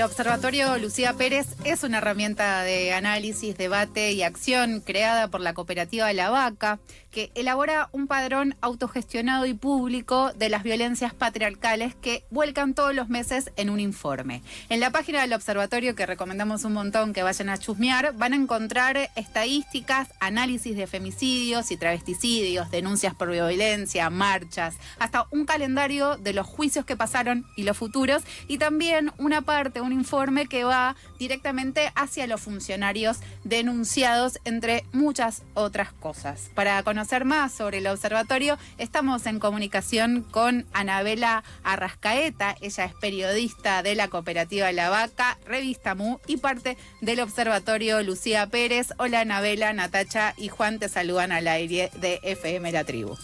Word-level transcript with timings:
El 0.00 0.06
Observatorio 0.06 0.78
Lucía 0.78 1.12
Pérez 1.12 1.46
es 1.62 1.82
una 1.82 1.98
herramienta 1.98 2.62
de 2.62 2.94
análisis, 2.94 3.54
debate 3.54 4.12
y 4.12 4.22
acción 4.22 4.80
creada 4.80 5.28
por 5.28 5.42
la 5.42 5.52
cooperativa 5.52 6.10
La 6.14 6.30
Vaca, 6.30 6.80
que 7.10 7.30
elabora 7.34 7.90
un 7.92 8.06
padrón 8.06 8.56
autogestionado 8.62 9.44
y 9.44 9.52
público 9.52 10.32
de 10.32 10.48
las 10.48 10.62
violencias 10.62 11.12
patriarcales 11.12 11.94
que 11.94 12.24
vuelcan 12.30 12.72
todos 12.72 12.94
los 12.94 13.08
meses 13.08 13.50
en 13.56 13.68
un 13.68 13.80
informe. 13.80 14.42
En 14.68 14.80
la 14.80 14.90
página 14.90 15.20
del 15.20 15.32
observatorio, 15.32 15.94
que 15.94 16.06
recomendamos 16.06 16.64
un 16.64 16.72
montón 16.72 17.12
que 17.12 17.22
vayan 17.22 17.48
a 17.48 17.58
chusmear, 17.58 18.14
van 18.16 18.32
a 18.32 18.36
encontrar 18.36 19.10
estadísticas, 19.16 20.08
análisis 20.20 20.76
de 20.76 20.86
femicidios 20.86 21.70
y 21.72 21.76
travesticidios, 21.76 22.70
denuncias 22.70 23.14
por 23.14 23.30
violencia, 23.30 24.08
marchas, 24.08 24.76
hasta 24.98 25.26
un 25.30 25.44
calendario 25.44 26.16
de 26.16 26.32
los 26.32 26.46
juicios 26.46 26.84
que 26.84 26.96
pasaron 26.96 27.44
y 27.56 27.64
los 27.64 27.76
futuros, 27.76 28.22
y 28.46 28.58
también 28.58 29.12
una 29.18 29.42
parte, 29.42 29.80
un 29.90 29.98
informe 29.98 30.46
que 30.46 30.62
va 30.62 30.94
directamente 31.18 31.92
hacia 31.96 32.28
los 32.28 32.40
funcionarios 32.40 33.18
denunciados, 33.42 34.38
entre 34.44 34.84
muchas 34.92 35.42
otras 35.54 35.92
cosas. 35.92 36.50
Para 36.54 36.82
conocer 36.84 37.24
más 37.24 37.52
sobre 37.52 37.78
el 37.78 37.88
observatorio, 37.88 38.56
estamos 38.78 39.26
en 39.26 39.40
comunicación 39.40 40.22
con 40.22 40.66
Anabela 40.72 41.42
Arrascaeta. 41.64 42.54
Ella 42.60 42.84
es 42.84 42.94
periodista 42.94 43.82
de 43.82 43.96
la 43.96 44.08
cooperativa 44.08 44.70
La 44.72 44.90
Vaca, 44.90 45.38
Revista 45.44 45.94
Mu 45.94 46.18
y 46.26 46.36
parte 46.36 46.76
del 47.00 47.20
observatorio 47.20 48.02
Lucía 48.02 48.46
Pérez. 48.46 48.92
Hola 48.98 49.20
Anabela, 49.20 49.72
Natacha 49.72 50.34
y 50.36 50.48
Juan 50.48 50.78
te 50.78 50.88
saludan 50.88 51.32
al 51.32 51.48
aire 51.48 51.90
de 51.96 52.20
FM 52.22 52.70
La 52.70 52.84
Tribu. 52.84 53.16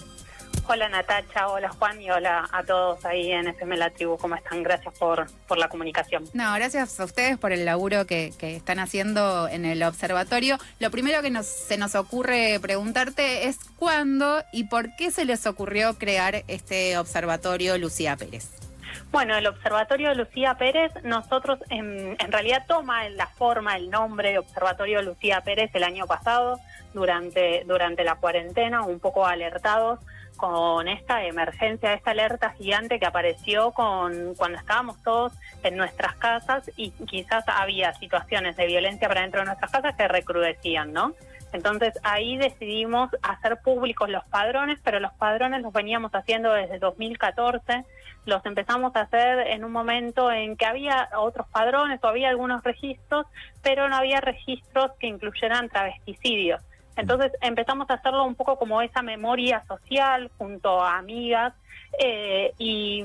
Hola 0.69 0.89
Natacha, 0.89 1.47
hola 1.47 1.69
Juan 1.69 2.03
y 2.03 2.11
hola 2.11 2.49
a 2.51 2.65
todos 2.65 3.05
ahí 3.05 3.31
en 3.31 3.47
FM 3.47 3.77
La 3.77 3.91
Tribu. 3.91 4.19
¿Cómo 4.19 4.35
están? 4.35 4.65
Gracias 4.65 4.93
por, 4.99 5.27
por 5.47 5.59
la 5.59 5.69
comunicación. 5.69 6.25
No, 6.33 6.53
gracias 6.55 6.99
a 6.99 7.05
ustedes 7.05 7.39
por 7.39 7.53
el 7.53 7.65
laburo 7.65 8.05
que, 8.05 8.33
que 8.37 8.57
están 8.57 8.81
haciendo 8.81 9.47
en 9.47 9.65
el 9.65 9.83
observatorio. 9.85 10.59
Lo 10.81 10.91
primero 10.91 11.23
que 11.23 11.31
nos, 11.31 11.47
se 11.47 11.79
nos 11.79 11.95
ocurre 11.95 12.59
preguntarte 12.61 13.47
es 13.47 13.59
cuándo 13.77 14.43
y 14.53 14.65
por 14.65 14.95
qué 14.97 15.13
se 15.13 15.25
les 15.25 15.47
ocurrió 15.47 15.99
crear 15.99 16.43
este 16.49 16.99
observatorio 16.99 17.79
Lucía 17.79 18.17
Pérez. 18.17 18.66
Bueno, 19.11 19.37
el 19.37 19.47
Observatorio 19.47 20.15
Lucía 20.15 20.55
Pérez, 20.55 20.93
nosotros 21.03 21.59
en, 21.71 22.17
en, 22.19 22.33
realidad 22.33 22.65
toma 22.67 23.09
la 23.09 23.27
forma, 23.27 23.77
el 23.77 23.91
nombre 23.91 24.33
de 24.33 24.39
Observatorio 24.39 25.03
Lucía 25.03 25.41
Pérez 25.43 25.71
el 25.75 25.85
año 25.85 26.07
pasado, 26.07 26.59
durante, 26.97 27.65
durante 27.67 28.05
la 28.05 28.17
cuarentena, 28.17 28.83
un 28.83 28.99
poco 28.99 29.27
alertados 29.27 30.01
con 30.37 30.89
esta 30.89 31.25
emergencia, 31.25 31.95
esta 31.95 32.11
alerta 32.11 32.51
gigante 32.51 32.99
que 32.99 33.07
apareció 33.07 33.73
con 33.73 34.35
cuando 34.35 34.59
estábamos 34.59 35.03
todos 35.03 35.33
en 35.63 35.77
nuestras 35.77 36.15
casas 36.17 36.71
y 36.77 36.91
quizás 36.91 37.45
había 37.47 37.95
situaciones 37.95 38.57
de 38.57 38.67
violencia 38.67 39.09
para 39.09 39.23
dentro 39.23 39.41
de 39.41 39.47
nuestras 39.47 39.71
casas 39.71 39.97
que 39.97 40.09
recrudecían, 40.09 40.93
¿no? 40.93 41.15
Entonces 41.53 41.95
ahí 42.03 42.37
decidimos 42.37 43.11
hacer 43.23 43.59
públicos 43.63 44.11
los 44.11 44.25
padrones, 44.25 44.79
pero 44.83 45.01
los 45.01 45.13
padrones 45.15 45.63
los 45.63 45.73
veníamos 45.73 46.15
haciendo 46.15 46.53
desde 46.53 46.79
2014, 46.79 47.85
los 48.27 48.45
empezamos 48.45 48.95
a 48.97 49.03
hacer 49.03 49.47
en 49.47 49.65
un 49.65 49.73
momento 49.73 50.31
en 50.31 50.57
que 50.57 50.67
había 50.67 51.09
otros 51.17 51.47
padrones 51.49 52.01
o 52.03 52.09
había 52.09 52.29
algunos 52.29 52.63
registros, 52.63 53.27
pero 53.63 53.89
no 53.89 53.97
había 53.97 54.21
registros 54.21 54.91
que 54.99 55.07
incluyeran 55.07 55.69
travesticidios. 55.69 56.61
Entonces 56.97 57.33
empezamos 57.41 57.89
a 57.91 57.95
hacerlo 57.95 58.25
un 58.25 58.35
poco 58.35 58.59
como 58.59 58.83
esa 58.83 59.03
memoria 59.03 59.65
social 59.69 60.31
junto 60.39 60.83
a 60.83 60.99
amigas 60.99 61.55
eh, 61.99 62.53
y, 62.59 63.05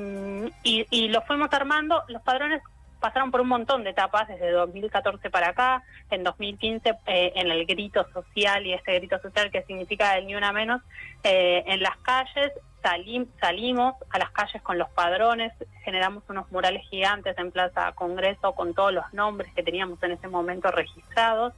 y, 0.64 0.86
y, 0.90 1.10
lo 1.10 1.22
fuimos 1.22 1.52
armando. 1.54 2.04
Los 2.08 2.22
padrones 2.22 2.62
pasaron 3.02 3.32
por 3.32 3.42
un 3.42 3.50
montón 3.50 3.84
de 3.84 3.90
etapas 3.90 4.30
desde 4.30 4.52
2014 4.52 5.30
para 5.30 5.50
acá, 5.50 5.84
en 6.10 6.24
2015 6.24 6.90
eh, 7.08 7.34
en 7.36 7.52
el 7.52 7.66
grito 7.66 8.08
social 8.14 8.66
y 8.66 8.74
este 8.74 8.94
grito 9.00 9.20
social 9.20 9.52
que 9.52 9.64
significa 9.64 10.18
el 10.18 10.28
ni 10.28 10.36
una 10.36 10.54
menos, 10.54 10.82
eh, 11.24 11.64
en 11.66 11.82
las 11.82 11.98
calles 11.98 12.54
salim, 12.82 13.28
salimos 13.40 13.96
a 14.10 14.20
las 14.20 14.32
calles 14.32 14.62
con 14.62 14.78
los 14.78 14.90
padrones, 14.90 15.54
generamos 15.84 16.24
unos 16.30 16.52
murales 16.52 16.84
gigantes 16.90 17.38
en 17.38 17.52
Plaza 17.52 17.92
Congreso 17.94 18.54
con 18.54 18.74
todos 18.74 18.94
los 18.94 19.12
nombres 19.14 19.54
que 19.54 19.64
teníamos 19.64 20.02
en 20.04 20.12
ese 20.12 20.28
momento 20.28 20.72
registrados 20.72 21.54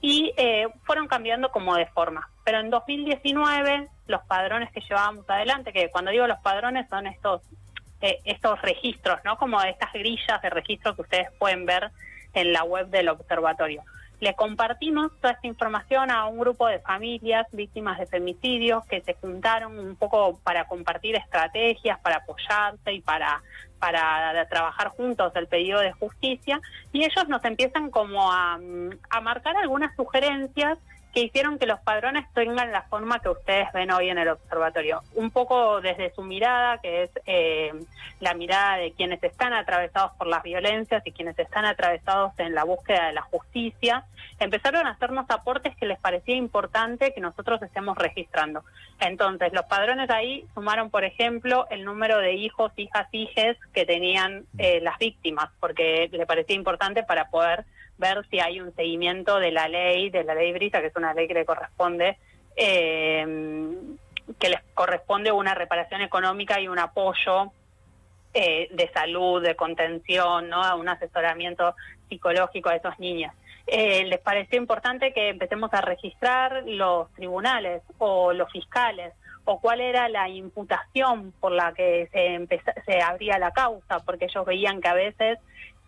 y 0.00 0.32
eh, 0.36 0.68
fueron 0.84 1.08
cambiando 1.08 1.50
como 1.50 1.74
de 1.74 1.86
forma. 1.86 2.28
Pero 2.44 2.60
en 2.60 2.70
2019 2.70 3.88
los 4.06 4.22
padrones 4.22 4.70
que 4.72 4.80
llevábamos 4.80 5.28
adelante, 5.28 5.72
que 5.72 5.90
cuando 5.90 6.10
digo 6.10 6.26
los 6.26 6.38
padrones 6.38 6.88
son 6.88 7.06
estos 7.06 7.42
eh, 8.00 8.18
estos 8.24 8.62
registros, 8.62 9.18
¿no? 9.24 9.36
Como 9.38 9.60
estas 9.60 9.92
grillas 9.92 10.40
de 10.40 10.50
registro 10.50 10.94
que 10.94 11.02
ustedes 11.02 11.32
pueden 11.36 11.66
ver 11.66 11.90
en 12.32 12.52
la 12.52 12.62
web 12.62 12.86
del 12.88 13.08
observatorio. 13.08 13.82
Le 14.20 14.34
compartimos 14.34 15.12
toda 15.20 15.34
esta 15.34 15.46
información 15.46 16.10
a 16.10 16.26
un 16.26 16.38
grupo 16.38 16.66
de 16.66 16.80
familias 16.80 17.46
víctimas 17.52 17.98
de 17.98 18.06
femicidios 18.06 18.84
que 18.86 19.00
se 19.00 19.14
juntaron 19.14 19.78
un 19.78 19.94
poco 19.94 20.40
para 20.42 20.66
compartir 20.66 21.14
estrategias, 21.14 22.00
para 22.00 22.16
apoyarse 22.16 22.92
y 22.92 23.00
para, 23.00 23.42
para 23.78 24.46
trabajar 24.48 24.88
juntos 24.88 25.32
el 25.36 25.46
pedido 25.46 25.80
de 25.80 25.92
justicia. 25.92 26.60
Y 26.92 27.04
ellos 27.04 27.28
nos 27.28 27.44
empiezan 27.44 27.90
como 27.90 28.32
a, 28.32 28.58
a 29.10 29.20
marcar 29.20 29.56
algunas 29.56 29.94
sugerencias 29.94 30.78
que 31.12 31.20
hicieron 31.20 31.58
que 31.58 31.66
los 31.66 31.80
padrones 31.80 32.26
tengan 32.34 32.70
la 32.70 32.82
forma 32.82 33.20
que 33.20 33.30
ustedes 33.30 33.72
ven 33.72 33.90
hoy 33.90 34.10
en 34.10 34.18
el 34.18 34.28
observatorio. 34.28 35.02
Un 35.14 35.30
poco 35.30 35.80
desde 35.80 36.14
su 36.14 36.22
mirada, 36.22 36.78
que 36.78 37.04
es 37.04 37.10
eh, 37.26 37.72
la 38.20 38.34
mirada 38.34 38.76
de 38.76 38.92
quienes 38.92 39.22
están 39.22 39.52
atravesados 39.52 40.12
por 40.18 40.26
las 40.26 40.42
violencias 40.42 41.02
y 41.06 41.12
quienes 41.12 41.38
están 41.38 41.64
atravesados 41.64 42.32
en 42.38 42.54
la 42.54 42.64
búsqueda 42.64 43.06
de 43.06 43.12
la 43.14 43.22
justicia, 43.22 44.04
empezaron 44.38 44.86
a 44.86 44.90
hacernos 44.90 45.26
aportes 45.30 45.74
que 45.76 45.86
les 45.86 45.98
parecía 45.98 46.36
importante 46.36 47.12
que 47.12 47.20
nosotros 47.20 47.62
estemos 47.62 47.96
registrando. 47.96 48.64
Entonces, 49.00 49.52
los 49.52 49.64
padrones 49.64 50.10
ahí 50.10 50.44
sumaron, 50.54 50.90
por 50.90 51.04
ejemplo, 51.04 51.66
el 51.70 51.84
número 51.84 52.18
de 52.18 52.34
hijos, 52.34 52.72
hijas, 52.76 53.08
hijes 53.12 53.56
que 53.72 53.86
tenían 53.86 54.44
eh, 54.58 54.80
las 54.82 54.98
víctimas, 54.98 55.48
porque 55.60 56.08
le 56.12 56.26
parecía 56.26 56.56
importante 56.56 57.02
para 57.02 57.30
poder 57.30 57.64
ver 57.98 58.26
si 58.30 58.40
hay 58.40 58.60
un 58.60 58.74
seguimiento 58.74 59.38
de 59.38 59.50
la 59.50 59.68
ley, 59.68 60.10
de 60.10 60.24
la 60.24 60.34
ley 60.34 60.52
Brisa, 60.52 60.80
que 60.80 60.86
es 60.86 60.96
una 60.96 61.14
ley 61.14 61.28
que 61.28 61.34
le 61.34 61.44
corresponde, 61.44 62.16
eh, 62.56 63.76
que 64.38 64.48
les 64.48 64.60
corresponde 64.74 65.32
una 65.32 65.54
reparación 65.54 66.00
económica 66.00 66.60
y 66.60 66.68
un 66.68 66.78
apoyo 66.78 67.52
eh, 68.34 68.68
de 68.70 68.88
salud, 68.92 69.42
de 69.42 69.56
contención, 69.56 70.48
¿no? 70.48 70.76
un 70.76 70.88
asesoramiento 70.88 71.74
psicológico 72.08 72.68
a 72.68 72.76
esos 72.76 72.98
niños. 72.98 73.32
Eh, 73.66 74.04
les 74.04 74.20
pareció 74.20 74.58
importante 74.58 75.12
que 75.12 75.28
empecemos 75.28 75.72
a 75.74 75.80
registrar 75.80 76.62
los 76.66 77.12
tribunales 77.14 77.82
o 77.98 78.32
los 78.32 78.50
fiscales 78.50 79.12
o 79.44 79.60
cuál 79.60 79.80
era 79.80 80.08
la 80.08 80.28
imputación 80.28 81.32
por 81.40 81.52
la 81.52 81.72
que 81.72 82.08
se, 82.12 82.82
se 82.86 83.00
abría 83.00 83.38
la 83.38 83.50
causa, 83.50 83.98
porque 84.00 84.26
ellos 84.26 84.44
veían 84.44 84.80
que 84.80 84.88
a 84.88 84.94
veces 84.94 85.38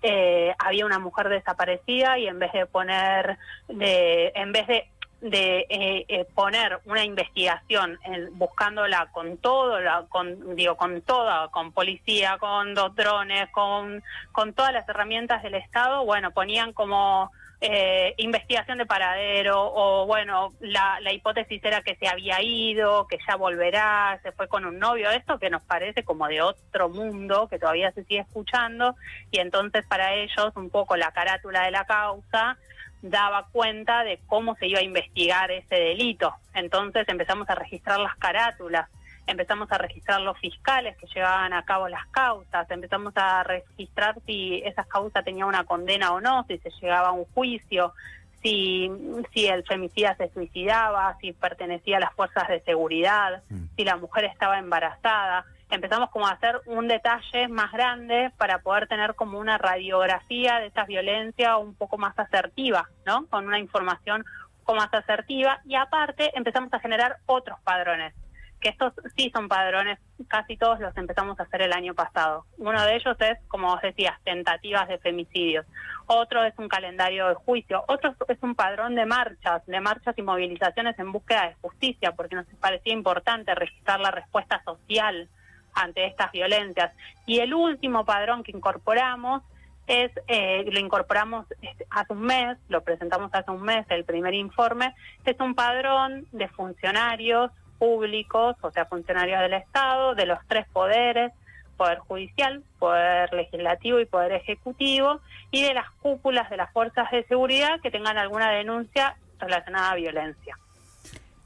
eh, 0.02 0.54
había 0.58 0.86
una 0.86 0.98
mujer 0.98 1.28
desaparecida 1.28 2.18
y 2.18 2.26
en 2.26 2.38
vez 2.38 2.52
de 2.52 2.66
poner, 2.66 3.38
de, 3.68 4.32
en 4.34 4.52
vez 4.52 4.66
de 4.66 4.88
de 5.20 5.66
eh, 5.68 6.06
eh, 6.08 6.26
poner 6.34 6.80
una 6.86 7.04
investigación 7.04 7.98
en, 8.04 8.36
buscándola 8.38 9.10
con 9.12 9.36
todo, 9.36 9.78
la, 9.80 10.06
con, 10.08 10.56
digo, 10.56 10.76
con 10.76 11.02
toda, 11.02 11.48
con 11.48 11.72
policía, 11.72 12.38
con 12.38 12.74
dos 12.74 12.94
drones, 12.94 13.50
con, 13.50 14.02
con 14.32 14.54
todas 14.54 14.72
las 14.72 14.88
herramientas 14.88 15.42
del 15.42 15.54
Estado, 15.54 16.04
bueno, 16.04 16.30
ponían 16.30 16.72
como 16.72 17.30
eh, 17.60 18.14
investigación 18.16 18.78
de 18.78 18.86
paradero 18.86 19.60
o 19.60 20.06
bueno, 20.06 20.52
la, 20.60 20.98
la 21.00 21.12
hipótesis 21.12 21.62
era 21.62 21.82
que 21.82 21.96
se 21.96 22.08
había 22.08 22.40
ido, 22.40 23.06
que 23.06 23.18
ya 23.26 23.36
volverá, 23.36 24.18
se 24.22 24.32
fue 24.32 24.48
con 24.48 24.64
un 24.64 24.78
novio, 24.78 25.10
esto 25.10 25.38
que 25.38 25.50
nos 25.50 25.62
parece 25.62 26.02
como 26.02 26.26
de 26.26 26.40
otro 26.40 26.88
mundo, 26.88 27.48
que 27.48 27.58
todavía 27.58 27.92
se 27.92 28.04
sigue 28.04 28.20
escuchando 28.20 28.96
y 29.30 29.40
entonces 29.40 29.84
para 29.86 30.14
ellos 30.14 30.52
un 30.56 30.70
poco 30.70 30.96
la 30.96 31.12
carátula 31.12 31.64
de 31.64 31.70
la 31.70 31.84
causa 31.84 32.56
daba 33.02 33.46
cuenta 33.52 34.04
de 34.04 34.20
cómo 34.26 34.54
se 34.56 34.66
iba 34.66 34.80
a 34.80 34.82
investigar 34.82 35.50
ese 35.50 35.74
delito. 35.74 36.34
Entonces 36.54 37.08
empezamos 37.08 37.48
a 37.48 37.54
registrar 37.54 37.98
las 38.00 38.16
carátulas 38.16 38.88
empezamos 39.30 39.70
a 39.70 39.78
registrar 39.78 40.20
los 40.20 40.38
fiscales 40.38 40.96
que 40.96 41.06
llevaban 41.06 41.52
a 41.52 41.64
cabo 41.64 41.88
las 41.88 42.06
causas, 42.08 42.70
empezamos 42.70 43.12
a 43.16 43.42
registrar 43.42 44.16
si 44.26 44.62
esas 44.64 44.86
causas 44.86 45.24
tenían 45.24 45.48
una 45.48 45.64
condena 45.64 46.12
o 46.12 46.20
no, 46.20 46.44
si 46.48 46.58
se 46.58 46.70
llegaba 46.80 47.08
a 47.08 47.12
un 47.12 47.24
juicio, 47.26 47.94
si, 48.42 48.90
si 49.32 49.46
el 49.46 49.64
femicida 49.64 50.16
se 50.16 50.30
suicidaba, 50.30 51.16
si 51.20 51.32
pertenecía 51.32 51.98
a 51.98 52.00
las 52.00 52.14
fuerzas 52.14 52.48
de 52.48 52.60
seguridad, 52.60 53.42
mm. 53.48 53.64
si 53.76 53.84
la 53.84 53.96
mujer 53.96 54.24
estaba 54.24 54.58
embarazada. 54.58 55.44
Empezamos 55.70 56.10
como 56.10 56.26
a 56.26 56.32
hacer 56.32 56.60
un 56.66 56.88
detalle 56.88 57.46
más 57.48 57.70
grande 57.70 58.32
para 58.36 58.58
poder 58.58 58.88
tener 58.88 59.14
como 59.14 59.38
una 59.38 59.56
radiografía 59.56 60.58
de 60.58 60.66
estas 60.66 60.88
violencias 60.88 61.56
un 61.60 61.74
poco 61.74 61.96
más 61.96 62.18
asertiva, 62.18 62.88
¿no? 63.06 63.26
Con 63.26 63.46
una 63.46 63.60
información 63.60 64.24
un 64.24 64.64
poco 64.64 64.74
más 64.74 64.92
asertiva 64.92 65.60
y 65.64 65.76
aparte 65.76 66.32
empezamos 66.34 66.74
a 66.74 66.80
generar 66.80 67.18
otros 67.26 67.60
padrones 67.60 68.14
que 68.60 68.68
estos 68.68 68.92
sí 69.16 69.30
son 69.34 69.48
padrones, 69.48 69.98
casi 70.28 70.56
todos 70.56 70.80
los 70.80 70.96
empezamos 70.96 71.38
a 71.40 71.44
hacer 71.44 71.62
el 71.62 71.72
año 71.72 71.94
pasado. 71.94 72.44
Uno 72.58 72.82
de 72.84 72.96
ellos 72.96 73.16
es, 73.20 73.38
como 73.48 73.68
vos 73.68 73.82
decías, 73.82 74.20
tentativas 74.22 74.86
de 74.88 74.98
femicidios. 74.98 75.66
Otro 76.06 76.44
es 76.44 76.54
un 76.58 76.68
calendario 76.68 77.28
de 77.28 77.34
juicio. 77.34 77.84
Otro 77.88 78.14
es 78.28 78.38
un 78.42 78.54
padrón 78.54 78.94
de 78.94 79.06
marchas, 79.06 79.64
de 79.66 79.80
marchas 79.80 80.16
y 80.18 80.22
movilizaciones 80.22 80.98
en 80.98 81.12
búsqueda 81.12 81.48
de 81.48 81.54
justicia, 81.62 82.12
porque 82.12 82.36
nos 82.36 82.46
parecía 82.60 82.92
importante 82.92 83.54
registrar 83.54 84.00
la 84.00 84.10
respuesta 84.10 84.62
social 84.64 85.28
ante 85.74 86.06
estas 86.06 86.30
violencias. 86.32 86.92
Y 87.26 87.40
el 87.40 87.54
último 87.54 88.04
padrón 88.04 88.42
que 88.42 88.52
incorporamos 88.52 89.42
es, 89.86 90.12
eh, 90.28 90.64
lo 90.70 90.78
incorporamos 90.78 91.46
hace 91.90 92.12
un 92.12 92.22
mes, 92.22 92.58
lo 92.68 92.82
presentamos 92.82 93.30
hace 93.32 93.50
un 93.50 93.62
mes, 93.62 93.86
el 93.88 94.04
primer 94.04 94.34
informe, 94.34 94.94
es 95.24 95.38
un 95.40 95.54
padrón 95.54 96.26
de 96.32 96.48
funcionarios 96.48 97.50
públicos, 97.80 98.56
o 98.60 98.70
sea, 98.70 98.84
funcionarios 98.84 99.40
del 99.40 99.54
Estado, 99.54 100.14
de 100.14 100.26
los 100.26 100.38
tres 100.46 100.66
poderes, 100.72 101.32
poder 101.78 101.98
judicial, 101.98 102.62
poder 102.78 103.32
legislativo 103.32 103.98
y 103.98 104.04
poder 104.04 104.32
ejecutivo, 104.32 105.20
y 105.50 105.62
de 105.62 105.72
las 105.72 105.90
cúpulas 106.02 106.50
de 106.50 106.58
las 106.58 106.70
fuerzas 106.72 107.10
de 107.10 107.24
seguridad 107.24 107.80
que 107.80 107.90
tengan 107.90 108.18
alguna 108.18 108.50
denuncia 108.50 109.16
relacionada 109.38 109.92
a 109.92 109.94
violencia. 109.94 110.58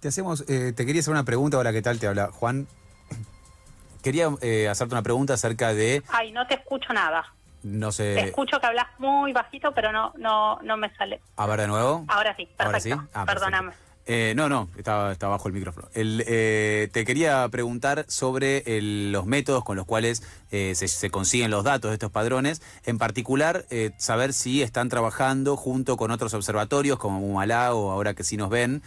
Te 0.01 0.09
hacemos, 0.09 0.45
eh, 0.49 0.73
te 0.73 0.85
quería 0.85 1.01
hacer 1.01 1.13
una 1.13 1.25
pregunta, 1.25 1.57
ahora 1.57 1.73
qué 1.73 1.81
tal 1.81 2.01
te 2.01 2.09
habla 2.09 2.33
Juan. 2.33 2.67
Quería 4.03 4.29
eh, 4.43 4.69
hacerte 4.69 4.93
una 4.93 5.03
pregunta 5.03 5.35
acerca 5.35 5.73
de... 5.73 6.03
Ay, 6.09 6.33
no 6.33 6.47
te 6.47 6.55
escucho 6.55 6.93
nada. 6.93 7.33
No 7.63 7.93
sé. 7.93 8.15
Te 8.15 8.21
escucho 8.27 8.61
que 8.61 8.67
hablas 8.67 8.89
muy 8.99 9.33
bajito, 9.33 9.73
pero 9.73 9.93
no, 9.93 10.13
no, 10.19 10.59
no 10.63 10.77
me 10.77 10.95
sale. 10.97 11.21
A 11.37 11.47
ver 11.47 11.61
de 11.61 11.69
nuevo. 11.69 12.05
Ahora 12.09 12.37
sí, 12.37 12.45
perfecto. 12.45 12.65
¿Ahora 12.65 12.81
sí? 12.81 12.93
Ah, 13.15 13.25
Perdóname. 13.25 13.73
Eh, 14.07 14.35
no, 14.37 14.51
no, 14.51 14.69
estaba, 14.77 15.13
estaba, 15.13 15.37
bajo 15.37 15.49
el 15.49 15.55
micrófono. 15.55 15.89
Eh, 15.95 16.89
te 16.93 17.05
quería 17.07 17.49
preguntar 17.49 18.05
sobre 18.09 18.63
los 18.81 19.25
métodos 19.25 19.65
con 19.65 19.77
los 19.77 19.87
cuales 19.87 20.23
eh, 20.51 20.75
se, 20.75 21.11
consiguen 21.11 21.51
los 21.51 21.65
datos 21.65 21.91
de 21.91 21.95
estos 21.95 22.11
padrones, 22.11 22.61
en 22.85 22.99
particular 22.99 23.67
saber 23.97 24.33
si 24.33 24.63
están 24.63 24.89
trabajando 24.89 25.57
junto 25.57 25.97
con 25.97 26.11
otros 26.11 26.35
observatorios 26.35 26.99
como 26.99 27.21
Mumalá 27.21 27.75
o 27.75 27.91
ahora 27.91 28.15
que 28.15 28.25
sí 28.25 28.37
nos 28.37 28.51
ven, 28.51 28.83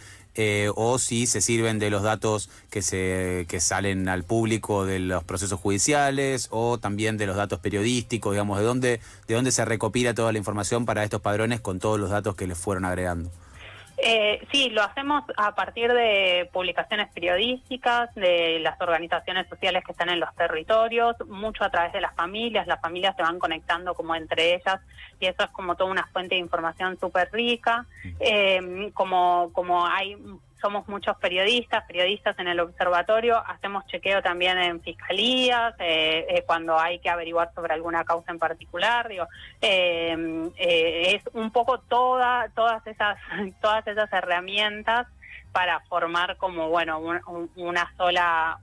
o 0.76 0.98
si 1.00 1.26
se 1.26 1.40
sirven 1.40 1.80
de 1.80 1.90
los 1.90 2.04
datos 2.04 2.48
que, 2.70 2.80
se, 2.80 3.46
que 3.48 3.58
salen 3.58 4.08
al 4.08 4.22
público 4.22 4.86
de 4.86 5.00
los 5.00 5.24
procesos 5.24 5.58
judiciales 5.58 6.46
o 6.50 6.78
también 6.78 7.16
de 7.16 7.26
los 7.26 7.36
datos 7.36 7.58
periodísticos, 7.58 8.32
digamos, 8.32 8.58
de 8.58 8.64
dónde, 8.64 9.00
de 9.26 9.34
dónde 9.34 9.50
se 9.50 9.64
recopila 9.64 10.14
toda 10.14 10.30
la 10.30 10.38
información 10.38 10.86
para 10.86 11.02
estos 11.02 11.20
padrones 11.20 11.60
con 11.60 11.80
todos 11.80 11.98
los 11.98 12.10
datos 12.10 12.36
que 12.36 12.46
les 12.46 12.56
fueron 12.56 12.84
agregando. 12.84 13.32
Eh, 14.10 14.40
sí, 14.50 14.70
lo 14.70 14.82
hacemos 14.82 15.22
a 15.36 15.54
partir 15.54 15.92
de 15.92 16.48
publicaciones 16.50 17.12
periodísticas, 17.12 18.14
de 18.14 18.58
las 18.58 18.80
organizaciones 18.80 19.46
sociales 19.50 19.84
que 19.84 19.92
están 19.92 20.08
en 20.08 20.18
los 20.18 20.34
territorios, 20.34 21.14
mucho 21.26 21.62
a 21.62 21.70
través 21.70 21.92
de 21.92 22.00
las 22.00 22.14
familias, 22.14 22.66
las 22.66 22.80
familias 22.80 23.14
se 23.16 23.22
van 23.22 23.38
conectando 23.38 23.92
como 23.92 24.14
entre 24.14 24.54
ellas 24.54 24.80
y 25.20 25.26
eso 25.26 25.42
es 25.42 25.50
como 25.50 25.74
toda 25.76 25.90
una 25.90 26.06
fuente 26.06 26.36
de 26.36 26.40
información 26.40 26.98
súper 26.98 27.28
rica, 27.32 27.84
eh, 28.18 28.90
como, 28.94 29.50
como 29.52 29.86
hay 29.86 30.16
somos 30.60 30.88
muchos 30.88 31.16
periodistas, 31.18 31.84
periodistas 31.86 32.38
en 32.38 32.48
el 32.48 32.60
observatorio, 32.60 33.42
hacemos 33.46 33.86
chequeo 33.86 34.22
también 34.22 34.58
en 34.58 34.80
fiscalías, 34.80 35.74
eh, 35.78 36.26
eh, 36.28 36.44
cuando 36.46 36.78
hay 36.78 36.98
que 36.98 37.10
averiguar 37.10 37.52
sobre 37.54 37.74
alguna 37.74 38.04
causa 38.04 38.32
en 38.32 38.38
particular, 38.38 39.08
digo, 39.08 39.26
eh, 39.60 40.50
es 40.56 41.22
un 41.34 41.50
poco 41.50 41.78
toda, 41.78 42.48
todas 42.54 42.86
esas, 42.86 43.18
todas 43.60 43.86
esas 43.86 44.12
herramientas 44.12 45.06
para 45.52 45.80
formar 45.80 46.36
como 46.36 46.68
bueno 46.68 47.00
una 47.56 47.92
sola 47.96 48.58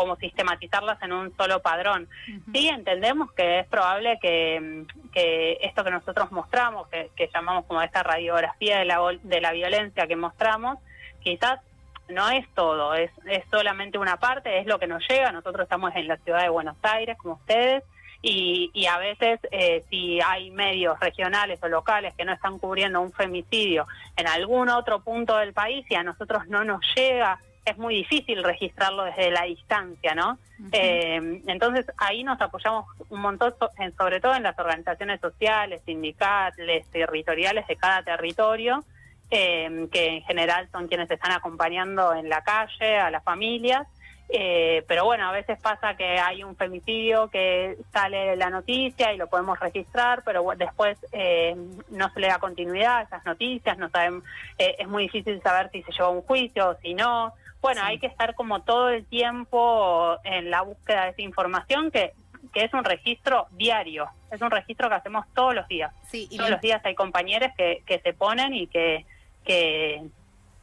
como 0.00 0.16
sistematizarlas 0.16 1.00
en 1.02 1.12
un 1.12 1.36
solo 1.36 1.60
padrón. 1.60 2.08
Sí, 2.54 2.68
entendemos 2.68 3.32
que 3.32 3.60
es 3.60 3.66
probable 3.66 4.18
que, 4.20 4.86
que 5.12 5.58
esto 5.60 5.84
que 5.84 5.90
nosotros 5.90 6.32
mostramos, 6.32 6.88
que, 6.88 7.10
que, 7.14 7.28
llamamos 7.32 7.66
como 7.66 7.82
esta 7.82 8.02
radiografía 8.02 8.78
de 8.78 8.86
la, 8.86 8.98
de 9.22 9.40
la 9.42 9.52
violencia 9.52 10.06
que 10.06 10.16
mostramos, 10.16 10.78
quizás 11.22 11.60
no 12.08 12.28
es 12.30 12.46
todo, 12.54 12.94
es, 12.94 13.10
es 13.26 13.44
solamente 13.50 13.98
una 13.98 14.16
parte, 14.18 14.58
es 14.58 14.66
lo 14.66 14.78
que 14.78 14.86
nos 14.86 15.06
llega. 15.08 15.32
Nosotros 15.32 15.64
estamos 15.64 15.94
en 15.94 16.08
la 16.08 16.16
ciudad 16.18 16.42
de 16.42 16.48
Buenos 16.48 16.76
Aires, 16.82 17.16
como 17.18 17.34
ustedes, 17.34 17.84
y, 18.22 18.70
y 18.74 18.86
a 18.86 18.98
veces 18.98 19.40
eh, 19.50 19.82
si 19.88 20.20
hay 20.20 20.50
medios 20.50 20.98
regionales 21.00 21.58
o 21.62 21.68
locales 21.68 22.14
que 22.16 22.24
no 22.24 22.32
están 22.32 22.58
cubriendo 22.58 23.00
un 23.00 23.12
femicidio 23.12 23.86
en 24.16 24.28
algún 24.28 24.68
otro 24.68 25.00
punto 25.00 25.36
del 25.38 25.54
país 25.54 25.86
y 25.88 25.94
a 25.94 26.02
nosotros 26.02 26.46
no 26.48 26.62
nos 26.64 26.82
llega, 26.94 27.40
es 27.64 27.78
muy 27.78 27.94
difícil 27.94 28.42
registrarlo 28.42 29.04
desde 29.04 29.30
la 29.30 29.44
distancia, 29.44 30.14
¿no? 30.14 30.38
eh, 30.72 31.40
entonces 31.46 31.86
ahí 31.96 32.22
nos 32.24 32.38
apoyamos 32.40 32.86
un 33.08 33.20
montón, 33.20 33.54
en, 33.78 33.96
sobre 33.96 34.20
todo 34.20 34.34
en 34.34 34.42
las 34.42 34.58
organizaciones 34.58 35.20
sociales, 35.20 35.80
sindicales, 35.86 36.86
territoriales 36.90 37.66
de 37.66 37.76
cada 37.76 38.02
territorio 38.02 38.84
eh, 39.30 39.88
que 39.92 40.06
en 40.16 40.22
general 40.22 40.68
son 40.72 40.88
quienes 40.88 41.10
están 41.10 41.32
acompañando 41.32 42.14
en 42.14 42.28
la 42.28 42.42
calle 42.42 42.98
a 42.98 43.10
las 43.10 43.22
familias. 43.24 43.86
Eh, 44.32 44.84
pero 44.86 45.04
bueno, 45.04 45.28
a 45.28 45.32
veces 45.32 45.58
pasa 45.60 45.96
que 45.96 46.20
hay 46.20 46.44
un 46.44 46.54
femicidio 46.54 47.28
que 47.28 47.76
sale 47.92 48.36
la 48.36 48.48
noticia 48.48 49.12
y 49.12 49.16
lo 49.16 49.26
podemos 49.26 49.58
registrar, 49.58 50.22
pero 50.24 50.44
después 50.56 50.96
eh, 51.10 51.56
no 51.88 52.12
se 52.12 52.20
le 52.20 52.28
da 52.28 52.38
continuidad 52.38 52.98
a 52.98 53.02
esas 53.02 53.24
noticias, 53.24 53.76
no 53.76 53.90
sabemos, 53.90 54.22
eh, 54.56 54.76
es 54.78 54.86
muy 54.86 55.04
difícil 55.04 55.42
saber 55.42 55.70
si 55.72 55.82
se 55.82 55.90
lleva 55.90 56.10
un 56.10 56.22
juicio 56.22 56.70
o 56.70 56.76
si 56.76 56.94
no. 56.94 57.34
Bueno, 57.60 57.82
hay 57.82 57.98
que 57.98 58.06
estar 58.06 58.36
como 58.36 58.62
todo 58.62 58.90
el 58.90 59.04
tiempo 59.04 60.16
en 60.22 60.48
la 60.48 60.62
búsqueda 60.62 61.06
de 61.06 61.10
esa 61.10 61.22
información 61.22 61.90
que 61.90 62.12
que 62.54 62.64
es 62.64 62.74
un 62.74 62.82
registro 62.82 63.46
diario, 63.52 64.08
es 64.32 64.40
un 64.40 64.50
registro 64.50 64.88
que 64.88 64.94
hacemos 64.96 65.24
todos 65.34 65.54
los 65.54 65.68
días. 65.68 65.92
Sí, 66.08 66.28
todos 66.36 66.50
los 66.50 66.60
días 66.60 66.80
hay 66.84 66.96
compañeros 66.96 67.52
que, 67.56 67.82
que 67.86 68.00
se 68.00 68.12
ponen 68.12 68.54
y 68.54 68.66
que 68.66 69.06
que, 69.44 70.08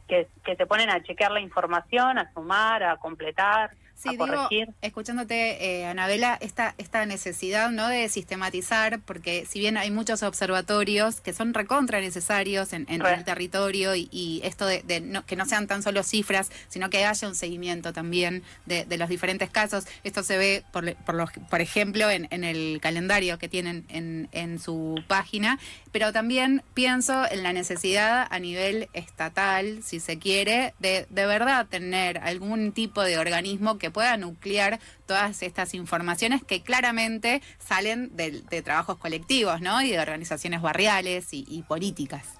que, 0.06 0.28
que 0.44 0.56
se 0.56 0.66
ponen 0.66 0.90
a 0.90 1.02
chequear 1.02 1.32
la 1.32 1.40
información, 1.40 2.18
a 2.18 2.32
sumar, 2.32 2.82
a 2.82 2.96
completar. 2.96 3.70
Sí, 3.98 4.10
digo, 4.10 4.48
escuchándote, 4.80 5.80
eh, 5.80 5.86
Anabela, 5.86 6.38
esta, 6.40 6.72
esta 6.78 7.04
necesidad 7.04 7.72
¿no? 7.72 7.88
de 7.88 8.08
sistematizar, 8.08 9.00
porque 9.00 9.44
si 9.44 9.58
bien 9.58 9.76
hay 9.76 9.90
muchos 9.90 10.22
observatorios 10.22 11.20
que 11.20 11.32
son 11.32 11.52
recontra 11.52 12.00
necesarios 12.00 12.72
en, 12.72 12.86
el 12.88 13.24
territorio 13.24 13.96
y, 13.96 14.40
esto 14.44 14.66
de, 14.66 14.84
que 15.26 15.34
no 15.34 15.46
sean 15.46 15.66
tan 15.66 15.82
solo 15.82 16.04
cifras, 16.04 16.52
sino 16.68 16.90
que 16.90 17.04
haya 17.04 17.26
un 17.26 17.34
seguimiento 17.34 17.92
también 17.92 18.44
de, 18.66 18.86
los 18.96 19.08
diferentes 19.08 19.50
casos. 19.50 19.84
Esto 20.04 20.22
se 20.22 20.38
ve, 20.38 20.64
por, 20.70 20.94
por, 20.94 21.32
por 21.48 21.60
ejemplo, 21.60 22.08
en, 22.08 22.28
en, 22.30 22.44
el 22.44 22.78
calendario 22.80 23.38
que 23.38 23.48
tienen 23.48 23.84
en, 23.88 24.28
en 24.30 24.60
su 24.60 25.02
página, 25.08 25.58
pero 25.90 26.12
también 26.12 26.62
pienso 26.72 27.28
en 27.28 27.42
la 27.42 27.52
necesidad 27.52 28.28
a 28.30 28.38
nivel 28.38 28.88
estatal, 28.92 29.80
si 29.82 29.98
se 29.98 30.20
quiere, 30.20 30.74
de 30.78 31.06
de 31.10 31.26
verdad 31.26 31.66
tener 31.66 32.18
algún 32.18 32.72
tipo 32.72 33.02
de 33.02 33.18
organismo 33.18 33.78
que 33.78 33.87
pueda 33.90 34.16
nuclear 34.16 34.78
todas 35.06 35.42
estas 35.42 35.74
informaciones 35.74 36.44
que 36.44 36.62
claramente 36.62 37.42
salen 37.58 38.16
de, 38.16 38.62
trabajos 38.62 38.98
colectivos, 38.98 39.60
¿no? 39.60 39.80
Y 39.82 39.90
de 39.90 40.00
organizaciones 40.00 40.62
barriales 40.62 41.28
y, 41.32 41.62
políticas. 41.68 42.38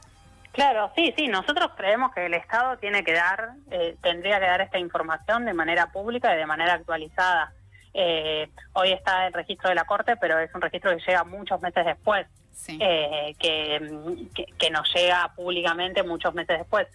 Claro, 0.53 0.91
sí, 0.97 1.13
sí, 1.17 1.29
nosotros 1.29 1.71
creemos 1.77 2.13
que 2.13 2.27
el 2.27 2.35
Estado 2.35 2.79
tiene 2.79 3.05
que 3.05 3.13
dar, 3.13 3.51
eh, 3.71 3.97
tendría 4.03 4.41
que 4.41 4.47
dar 4.47 4.61
esta 4.61 4.79
información 4.79 5.45
de 5.45 5.55
manera 5.55 5.93
pública 5.93 6.35
y 6.35 6.39
de 6.39 6.47
manera 6.47 6.75
actualizada. 6.75 7.53
Eh, 7.95 8.49
hoy 8.73 8.93
está 8.93 9.27
el 9.27 9.33
registro 9.33 9.69
de 9.69 9.77
la 9.77 9.85
Corte, 9.85 10.17
pero 10.17 10.39
es 10.39 10.53
un 10.55 10.61
registro 10.61 10.91
que 10.91 11.03
llega 11.07 11.25
muchos 11.25 11.61
meses 11.61 11.85
después, 11.85 12.27
eh, 12.69 13.35
que, 13.39 14.47
que, 14.59 14.71
nos 14.71 14.93
llega 14.93 15.33
públicamente 15.37 16.03
muchos 16.03 16.35
meses 16.35 16.59
después 16.59 16.89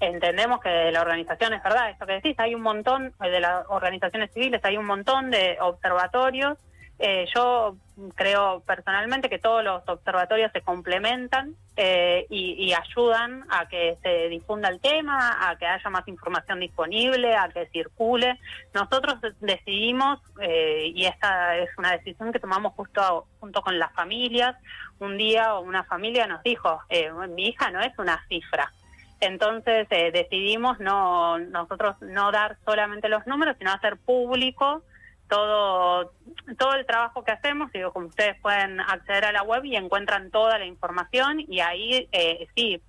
entendemos 0.00 0.60
que 0.60 0.90
la 0.90 1.02
organización 1.02 1.52
es 1.52 1.62
verdad, 1.62 1.90
esto 1.90 2.06
que 2.06 2.14
decís, 2.14 2.34
hay 2.38 2.54
un 2.54 2.62
montón, 2.62 3.12
de 3.20 3.40
las 3.40 3.66
organizaciones 3.68 4.32
civiles, 4.32 4.64
hay 4.64 4.76
un 4.76 4.86
montón 4.86 5.30
de 5.30 5.58
observatorios. 5.60 6.58
Eh, 7.02 7.26
yo 7.34 7.76
creo 8.14 8.60
personalmente 8.66 9.30
que 9.30 9.38
todos 9.38 9.64
los 9.64 9.82
observatorios 9.88 10.52
se 10.52 10.60
complementan 10.60 11.54
eh, 11.76 12.26
y, 12.28 12.74
ayudan 12.74 13.46
a 13.48 13.68
que 13.68 13.96
se 14.02 14.28
difunda 14.28 14.68
el 14.68 14.80
tema, 14.80 15.48
a 15.48 15.56
que 15.56 15.66
haya 15.66 15.88
más 15.88 16.06
información 16.08 16.60
disponible, 16.60 17.34
a 17.34 17.48
que 17.48 17.66
circule. 17.68 18.38
Nosotros 18.74 19.16
decidimos, 19.40 20.20
eh, 20.42 20.92
y 20.94 21.06
esta 21.06 21.56
es 21.56 21.70
una 21.78 21.92
decisión 21.92 22.32
que 22.32 22.38
tomamos 22.38 22.74
justo 22.74 23.26
junto 23.38 23.62
con 23.62 23.78
las 23.78 23.92
familias, 23.94 24.56
un 24.98 25.16
día 25.16 25.54
una 25.54 25.84
familia 25.84 26.26
nos 26.26 26.42
dijo, 26.42 26.82
mi 27.30 27.48
hija 27.48 27.70
no 27.70 27.80
es 27.80 27.98
una 27.98 28.22
cifra, 28.28 28.70
entonces 29.20 29.88
decidimos 29.88 30.80
no 30.80 31.38
nosotros 31.38 31.96
no 32.00 32.32
dar 32.32 32.56
solamente 32.64 33.08
los 33.08 33.26
números, 33.26 33.56
sino 33.58 33.72
hacer 33.72 33.96
público 33.98 34.82
todo, 35.30 36.12
todo 36.58 36.74
el 36.74 36.84
trabajo 36.84 37.24
que 37.24 37.32
hacemos, 37.32 37.72
digo, 37.72 37.92
como 37.92 38.08
ustedes 38.08 38.38
pueden 38.40 38.80
acceder 38.80 39.24
a 39.24 39.32
la 39.32 39.42
web 39.42 39.64
y 39.64 39.76
encuentran 39.76 40.30
toda 40.30 40.58
la 40.58 40.66
información 40.66 41.40
y 41.40 41.60
ahí 41.60 42.08
eh, 42.12 42.48
sí, 42.54 42.82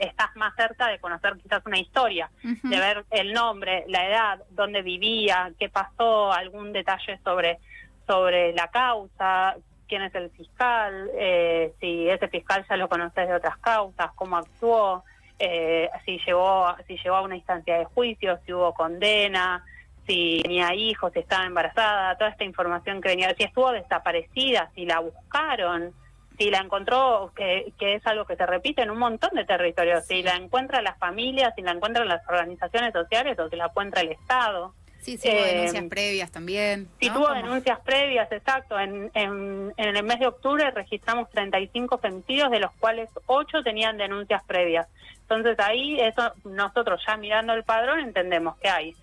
estás 0.00 0.34
más 0.36 0.54
cerca 0.56 0.86
de 0.86 0.98
conocer 0.98 1.36
quizás 1.42 1.64
una 1.66 1.78
historia, 1.78 2.30
de 2.42 2.78
ver 2.78 3.04
el 3.10 3.32
nombre, 3.32 3.84
la 3.88 4.08
edad, 4.08 4.44
dónde 4.50 4.82
vivía, 4.82 5.52
qué 5.58 5.68
pasó, 5.68 6.32
algún 6.32 6.72
detalle 6.72 7.18
sobre, 7.24 7.58
sobre 8.06 8.52
la 8.54 8.68
causa, 8.68 9.56
quién 9.88 10.02
es 10.02 10.14
el 10.14 10.30
fiscal, 10.30 11.10
eh, 11.14 11.74
si 11.80 12.08
ese 12.08 12.28
fiscal 12.28 12.64
ya 12.68 12.76
lo 12.76 12.88
conoces 12.88 13.28
de 13.28 13.34
otras 13.34 13.58
causas, 13.58 14.10
cómo 14.14 14.36
actuó, 14.36 15.04
eh, 15.38 15.90
si 16.04 16.18
llegó, 16.18 16.74
si 16.86 16.96
llegó 16.96 17.16
a 17.16 17.22
una 17.22 17.36
instancia 17.36 17.78
de 17.78 17.84
juicio, 17.84 18.38
si 18.44 18.52
hubo 18.52 18.74
condena, 18.74 19.64
si 20.06 20.40
tenía 20.42 20.74
hijos, 20.74 21.12
si 21.12 21.20
estaba 21.20 21.44
embarazada, 21.44 22.16
toda 22.16 22.30
esta 22.30 22.44
información 22.44 23.00
que 23.00 23.10
venía, 23.10 23.34
si 23.36 23.44
estuvo 23.44 23.70
desaparecida, 23.72 24.70
si 24.74 24.86
la 24.86 25.00
buscaron, 25.00 25.92
si 26.38 26.50
la 26.50 26.58
encontró, 26.58 27.32
que, 27.36 27.72
que 27.78 27.94
es 27.94 28.06
algo 28.06 28.24
que 28.24 28.36
se 28.36 28.46
repite 28.46 28.82
en 28.82 28.90
un 28.90 28.98
montón 28.98 29.30
de 29.34 29.44
territorios, 29.44 30.06
si 30.06 30.22
la 30.22 30.36
encuentra 30.36 30.80
la 30.82 30.94
familia, 30.94 31.52
si 31.54 31.62
la 31.62 31.72
encuentran 31.72 32.08
las 32.08 32.26
organizaciones 32.28 32.92
sociales 32.92 33.38
o 33.38 33.48
si 33.48 33.56
la 33.56 33.66
encuentra 33.66 34.00
el 34.00 34.12
Estado. 34.12 34.74
Sí, 35.00 35.16
sí, 35.16 35.28
hubo 35.28 35.42
denuncias 35.42 35.84
eh, 35.84 35.88
previas 35.88 36.30
también. 36.30 36.88
Sí, 37.00 37.08
tuvo 37.10 37.32
denuncias 37.32 37.80
previas, 37.80 38.30
exacto. 38.30 38.78
En, 38.78 39.10
en, 39.14 39.72
en, 39.76 39.96
el 39.96 40.02
mes 40.02 40.18
de 40.18 40.26
octubre 40.26 40.70
registramos 40.70 41.30
35 41.30 41.98
femicidios, 41.98 42.50
de 42.50 42.60
los 42.60 42.72
cuales 42.72 43.08
8 43.26 43.62
tenían 43.62 43.96
denuncias 43.96 44.42
previas. 44.44 44.86
Entonces 45.22 45.58
ahí 45.60 46.00
eso 46.00 46.32
nosotros 46.44 47.00
ya 47.06 47.16
mirando 47.16 47.52
el 47.52 47.62
padrón 47.62 48.00
entendemos 48.00 48.56
que 48.58 48.68
hay 48.68 48.94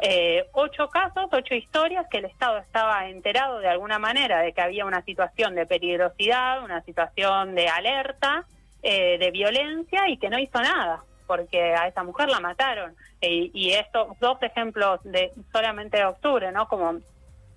eh, 0.00 0.46
ocho 0.52 0.88
casos, 0.88 1.26
ocho 1.30 1.54
historias 1.54 2.06
que 2.10 2.18
el 2.18 2.24
Estado 2.24 2.58
estaba 2.58 3.08
enterado 3.08 3.58
de 3.58 3.68
alguna 3.68 3.98
manera 3.98 4.40
de 4.40 4.52
que 4.52 4.60
había 4.60 4.84
una 4.84 5.02
situación 5.02 5.54
de 5.54 5.66
peligrosidad, 5.66 6.64
una 6.64 6.82
situación 6.82 7.54
de 7.54 7.68
alerta, 7.68 8.44
eh, 8.82 9.18
de 9.18 9.30
violencia 9.30 10.08
y 10.08 10.16
que 10.16 10.28
no 10.28 10.38
hizo 10.38 10.60
nada 10.60 11.04
porque 11.32 11.74
a 11.74 11.88
esa 11.88 12.02
mujer 12.02 12.28
la 12.28 12.40
mataron. 12.40 12.94
E, 13.22 13.50
y 13.54 13.70
estos 13.70 14.18
dos 14.20 14.36
ejemplos 14.42 15.00
de 15.02 15.32
solamente 15.50 15.96
de 15.96 16.04
octubre, 16.04 16.52
¿no? 16.52 16.68
Como 16.68 16.98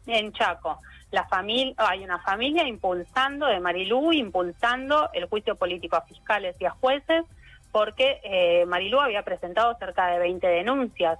en 0.07 0.31
Chaco, 0.31 0.79
la 1.11 1.27
familia, 1.27 1.75
hay 1.77 2.05
una 2.05 2.19
familia 2.19 2.65
impulsando 2.65 3.47
de 3.47 3.59
Marilú, 3.59 4.13
impulsando 4.13 5.09
el 5.11 5.25
juicio 5.25 5.57
político 5.57 5.97
a 5.97 6.03
fiscales 6.03 6.55
y 6.57 6.63
a 6.63 6.69
jueces, 6.69 7.25
porque 7.73 8.21
eh, 8.23 8.65
Marilú 8.65 9.01
había 9.01 9.23
presentado 9.23 9.75
cerca 9.77 10.07
de 10.07 10.19
20 10.19 10.47
denuncias 10.47 11.19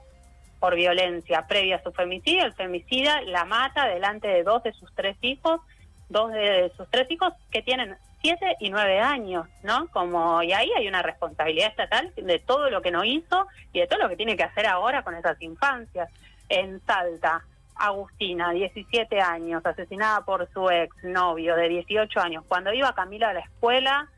por 0.62 0.76
violencia 0.76 1.46
previa 1.50 1.76
a 1.76 1.84
su 1.84 1.92
femicidio. 1.92 2.46
El 2.46 2.54
femicida 2.54 3.22
la 3.24 3.44
mata 3.44 3.86
delante 3.86 4.30
de 4.30 4.44
dos 4.44 4.64
de 4.64 4.72
sus 4.72 4.96
tres 4.96 5.18
hijos, 5.20 5.60
dos 6.08 6.32
de 6.32 6.72
sus 6.78 6.90
tres 6.90 7.12
hijos 7.12 7.34
que 7.52 7.62
tienen 7.62 7.98
siete 8.26 8.56
y 8.60 8.72
nueve 8.72 9.00
años, 9.00 9.46
¿no? 9.62 9.88
Como 9.90 10.42
y 10.42 10.52
ahí 10.52 10.72
hay 10.76 10.88
una 10.88 11.04
responsabilidad 11.04 11.70
estatal 11.70 12.12
de 12.16 12.40
todo 12.40 12.72
lo 12.72 12.82
que 12.82 12.90
no 12.90 13.04
hizo 13.04 13.46
y 13.72 13.82
de 13.82 13.88
todo 13.88 14.00
lo 14.00 14.10
que 14.10 14.16
tiene 14.16 14.36
que 14.36 14.42
hacer 14.42 14.66
ahora 14.66 15.04
con 15.04 15.14
esas 15.14 15.40
infancias. 15.44 16.10
En 16.50 16.82
Salta, 16.88 17.46
Agustina, 17.76 18.50
17 18.50 19.22
años, 19.22 19.64
asesinada 19.64 20.26
por 20.26 20.50
su 20.52 20.72
ex 20.72 20.92
novio 21.04 21.56
de 21.56 21.70
18 21.70 22.20
años. 22.20 22.44
Cuando 22.48 22.74
iba 22.74 22.96
Camila 22.96 23.30
a 23.30 23.34
la 23.34 23.42
escuela, 23.42 24.10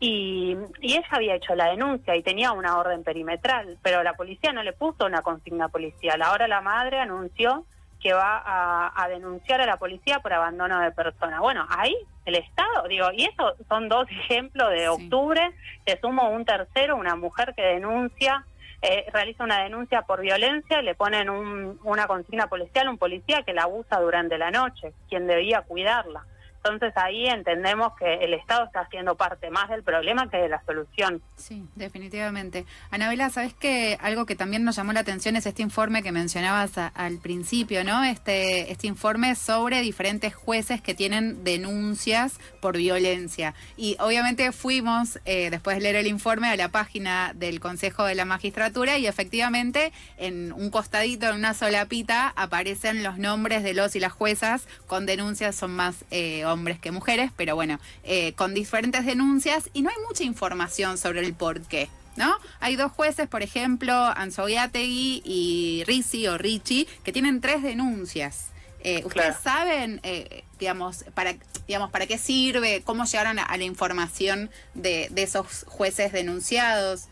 y, 0.00 0.56
ella 0.80 1.04
había 1.10 1.36
hecho 1.36 1.54
la 1.54 1.70
denuncia 1.70 2.16
y 2.16 2.22
tenía 2.24 2.50
una 2.50 2.76
orden 2.78 3.04
perimetral, 3.04 3.78
pero 3.80 4.02
la 4.02 4.14
policía 4.14 4.52
no 4.52 4.64
le 4.64 4.72
puso 4.72 5.06
una 5.06 5.22
consigna 5.22 5.68
policial. 5.68 6.20
Ahora 6.22 6.48
la 6.48 6.60
madre 6.60 6.98
anunció 6.98 7.64
que 8.02 8.12
va 8.12 8.42
a, 8.44 9.08
denunciar 9.08 9.60
a 9.60 9.66
la 9.66 9.76
policía 9.76 10.18
por 10.20 10.32
abandono 10.32 10.80
de 10.80 10.90
persona. 10.90 11.40
Bueno, 11.40 11.66
ahí 11.68 11.94
el 12.24 12.34
Estado, 12.34 12.88
digo, 12.88 13.10
y 13.12 13.24
eso 13.24 13.54
son 13.68 13.88
dos 13.88 14.08
ejemplos 14.10 14.70
de 14.70 14.88
octubre, 14.88 15.52
te 15.84 16.00
sumo 16.00 16.30
un 16.30 16.44
tercero, 16.44 16.96
una 16.96 17.14
mujer 17.14 17.54
que 17.54 17.62
denuncia, 17.62 18.44
eh, 18.80 19.06
realiza 19.12 19.44
una 19.44 19.62
denuncia 19.62 20.02
por 20.02 20.20
violencia, 20.20 20.82
le 20.82 20.94
ponen 20.94 21.30
una 21.30 22.06
consigna 22.06 22.48
policial, 22.48 22.88
un 22.88 22.98
policía 22.98 23.42
que 23.42 23.52
la 23.52 23.62
abusa 23.62 24.00
durante 24.00 24.38
la 24.38 24.50
noche, 24.50 24.92
quien 25.08 25.26
debía 25.26 25.62
cuidarla. 25.62 26.24
Entonces 26.64 26.92
ahí 26.96 27.26
entendemos 27.26 27.92
que 27.98 28.14
el 28.24 28.34
Estado 28.34 28.64
está 28.64 28.80
haciendo 28.80 29.16
parte 29.16 29.50
más 29.50 29.68
del 29.68 29.82
problema 29.82 30.30
que 30.30 30.36
de 30.36 30.48
la 30.48 30.62
solución. 30.64 31.20
Sí, 31.36 31.66
definitivamente. 31.74 32.66
Anabela, 32.92 33.30
¿sabes 33.30 33.52
que 33.52 33.98
algo 34.00 34.26
que 34.26 34.36
también 34.36 34.62
nos 34.62 34.76
llamó 34.76 34.92
la 34.92 35.00
atención 35.00 35.34
es 35.34 35.44
este 35.46 35.62
informe 35.62 36.04
que 36.04 36.12
mencionabas 36.12 36.78
al 36.78 37.18
principio, 37.18 37.82
¿no? 37.82 38.04
Este, 38.04 38.70
este 38.70 38.86
informe 38.86 39.34
sobre 39.34 39.80
diferentes 39.80 40.34
jueces 40.34 40.80
que 40.80 40.94
tienen 40.94 41.42
denuncias 41.42 42.38
por 42.60 42.76
violencia. 42.76 43.54
Y 43.76 43.96
obviamente 43.98 44.52
fuimos, 44.52 45.18
eh, 45.24 45.50
después 45.50 45.76
de 45.76 45.82
leer 45.82 45.96
el 45.96 46.06
informe, 46.06 46.46
a 46.48 46.56
la 46.56 46.68
página 46.68 47.32
del 47.34 47.58
Consejo 47.58 48.04
de 48.04 48.14
la 48.14 48.24
Magistratura 48.24 48.98
y 48.98 49.08
efectivamente 49.08 49.92
en 50.16 50.52
un 50.52 50.70
costadito, 50.70 51.28
en 51.28 51.34
una 51.34 51.54
solapita, 51.54 52.32
aparecen 52.36 53.02
los 53.02 53.18
nombres 53.18 53.64
de 53.64 53.74
los 53.74 53.96
y 53.96 54.00
las 54.00 54.12
juezas 54.12 54.68
con 54.86 55.06
denuncias, 55.06 55.56
son 55.56 55.72
más... 55.72 56.04
Eh, 56.12 56.44
hombres 56.52 56.78
que 56.78 56.90
mujeres, 56.90 57.30
pero 57.36 57.54
bueno, 57.54 57.80
eh, 58.04 58.32
con 58.34 58.54
diferentes 58.54 59.04
denuncias 59.06 59.70
y 59.72 59.82
no 59.82 59.90
hay 59.90 59.96
mucha 60.06 60.24
información 60.24 60.98
sobre 60.98 61.20
el 61.20 61.34
por 61.34 61.62
qué. 61.62 61.88
¿No? 62.14 62.30
Hay 62.60 62.76
dos 62.76 62.92
jueces, 62.92 63.26
por 63.26 63.42
ejemplo, 63.42 63.94
Anzoguiategui 63.94 65.22
y 65.24 65.82
Risi 65.86 66.26
o 66.26 66.36
Richie, 66.36 66.86
que 67.04 67.10
tienen 67.10 67.40
tres 67.40 67.62
denuncias. 67.62 68.48
Eh, 68.84 69.02
¿Ustedes 69.06 69.36
saben, 69.42 69.98
eh, 70.02 70.44
digamos, 70.58 71.04
para, 71.14 71.34
digamos, 71.66 71.90
para 71.90 72.06
qué 72.06 72.18
sirve, 72.18 72.82
cómo 72.84 73.04
llegaron 73.04 73.38
a, 73.38 73.56
la 73.56 73.64
información 73.64 74.50
de, 74.74 75.08
de, 75.10 75.22
esos 75.22 75.64
jueces 75.68 76.12
denunciados? 76.12 77.08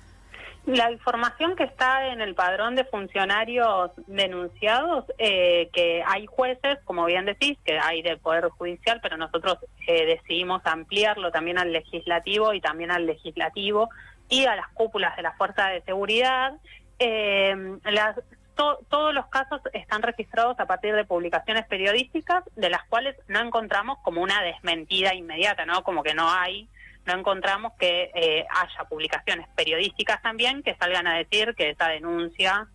La 0.70 0.92
información 0.92 1.56
que 1.56 1.64
está 1.64 2.06
en 2.12 2.20
el 2.20 2.36
padrón 2.36 2.76
de 2.76 2.84
funcionarios 2.84 3.90
denunciados, 4.06 5.04
eh, 5.18 5.68
que 5.72 6.04
hay 6.06 6.26
jueces, 6.26 6.78
como 6.84 7.06
bien 7.06 7.24
decís, 7.24 7.58
que 7.64 7.76
hay 7.76 8.02
del 8.02 8.18
Poder 8.18 8.50
Judicial, 8.50 9.00
pero 9.02 9.16
nosotros 9.16 9.58
eh, 9.88 10.06
decidimos 10.06 10.62
ampliarlo 10.64 11.32
también 11.32 11.58
al 11.58 11.72
legislativo 11.72 12.54
y 12.54 12.60
también 12.60 12.92
al 12.92 13.04
legislativo 13.04 13.88
y 14.28 14.44
a 14.46 14.54
las 14.54 14.68
cúpulas 14.68 15.16
de 15.16 15.22
la 15.22 15.32
Fuerza 15.32 15.66
de 15.66 15.82
Seguridad. 15.82 16.52
Eh, 17.00 17.78
las, 17.90 18.20
todos 18.54 19.12
los 19.12 19.26
casos 19.26 19.60
están 19.72 20.02
registrados 20.02 20.60
a 20.60 20.66
partir 20.66 20.94
de 20.94 21.04
publicaciones 21.04 21.66
periodísticas, 21.66 22.44
de 22.54 22.70
las 22.70 22.84
cuales 22.84 23.16
no 23.26 23.40
encontramos 23.40 23.98
como 24.04 24.22
una 24.22 24.40
desmentida 24.42 25.14
inmediata, 25.14 25.66
¿no? 25.66 25.82
Como 25.82 26.04
que 26.04 26.14
no 26.14 26.30
hay 26.30 26.68
no 27.10 27.18
encontramos 27.18 27.72
que 27.78 28.10
eh, 28.14 28.46
haya 28.48 28.84
publicaciones 28.88 29.48
periodísticas 29.56 30.22
también 30.22 30.62
que 30.62 30.76
salgan 30.76 31.06
a 31.06 31.16
decir 31.16 31.54
que 31.56 31.70
esa 31.70 31.88
denuncia 31.88 32.68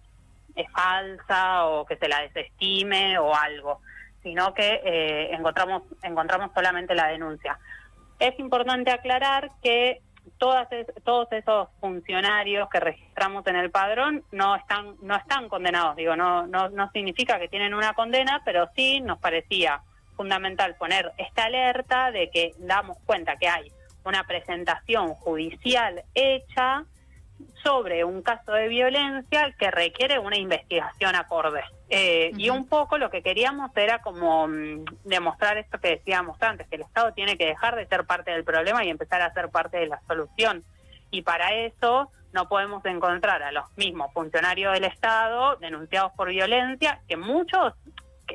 es 0.55 0.69
falsa 0.71 1.65
o 1.65 1.85
que 1.85 1.97
se 1.97 2.07
la 2.07 2.21
desestime 2.21 3.17
o 3.19 3.35
algo, 3.35 3.81
sino 4.23 4.53
que 4.53 4.81
eh, 4.83 5.33
encontramos 5.33 5.83
encontramos 6.03 6.51
solamente 6.53 6.95
la 6.95 7.07
denuncia. 7.07 7.57
Es 8.19 8.37
importante 8.39 8.91
aclarar 8.91 9.51
que 9.61 10.01
todas 10.37 10.67
todos 11.03 11.31
esos 11.31 11.69
funcionarios 11.79 12.69
que 12.69 12.79
registramos 12.79 13.45
en 13.47 13.57
el 13.57 13.69
padrón 13.71 14.23
no 14.31 14.55
están 14.55 14.95
no 15.01 15.15
están 15.15 15.49
condenados, 15.49 15.95
digo, 15.95 16.15
no 16.15 16.47
no 16.47 16.69
no 16.69 16.89
significa 16.91 17.39
que 17.39 17.47
tienen 17.47 17.73
una 17.73 17.93
condena, 17.93 18.41
pero 18.43 18.69
sí 18.75 19.01
nos 19.01 19.19
parecía 19.19 19.81
fundamental 20.15 20.75
poner 20.75 21.11
esta 21.17 21.45
alerta 21.45 22.11
de 22.11 22.29
que 22.29 22.53
damos 22.59 22.97
cuenta 23.05 23.35
que 23.35 23.49
hay 23.49 23.71
una 24.05 24.23
presentación 24.25 25.13
judicial 25.15 26.03
hecha 26.13 26.85
sobre 27.63 28.03
un 28.03 28.21
caso 28.21 28.53
de 28.53 28.67
violencia 28.67 29.53
que 29.57 29.71
requiere 29.71 30.19
una 30.19 30.37
investigación 30.37 31.15
acorde. 31.15 31.63
Eh, 31.89 32.31
y 32.37 32.49
un 32.49 32.67
poco 32.67 32.97
lo 32.97 33.09
que 33.09 33.21
queríamos 33.21 33.71
era 33.75 33.99
como 33.99 34.47
mm, 34.47 34.85
demostrar 35.03 35.57
esto 35.57 35.79
que 35.79 35.89
decíamos 35.89 36.41
antes, 36.41 36.67
que 36.67 36.75
el 36.75 36.83
Estado 36.83 37.11
tiene 37.13 37.37
que 37.37 37.47
dejar 37.47 37.75
de 37.75 37.87
ser 37.87 38.05
parte 38.05 38.31
del 38.31 38.43
problema 38.43 38.85
y 38.85 38.89
empezar 38.89 39.21
a 39.21 39.33
ser 39.33 39.49
parte 39.49 39.77
de 39.77 39.87
la 39.87 39.99
solución. 40.07 40.63
Y 41.11 41.23
para 41.23 41.53
eso 41.53 42.11
no 42.33 42.47
podemos 42.47 42.85
encontrar 42.85 43.41
a 43.43 43.51
los 43.51 43.65
mismos 43.77 44.11
funcionarios 44.13 44.73
del 44.73 44.85
Estado 44.85 45.55
denunciados 45.57 46.11
por 46.13 46.29
violencia, 46.29 47.01
que 47.07 47.17
muchos 47.17 47.73